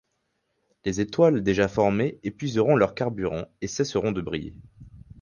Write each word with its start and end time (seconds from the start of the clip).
Les 0.83 0.99
étoiles 0.99 1.43
déjà 1.43 1.67
formées 1.67 2.19
épuiseront 2.23 2.75
leur 2.75 2.95
carburant 2.95 3.45
et 3.61 3.67
cesseront 3.67 4.11
de 4.11 4.19
briller. 4.21 4.55